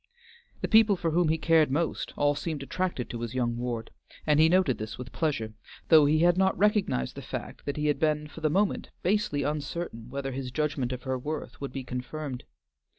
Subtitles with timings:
[0.61, 3.91] The people for whom he cared most, all seemed attracted to his young ward,
[4.25, 5.53] and he noted this with pleasure,
[5.89, 9.43] though he had not recognized the fact that he had been, for the moment, basely
[9.43, 12.45] uncertain whether his judgment of her worth would be confirmed.